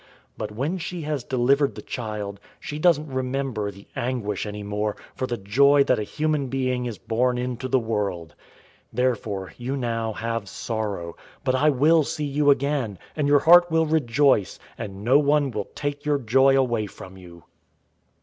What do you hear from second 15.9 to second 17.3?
your joy away from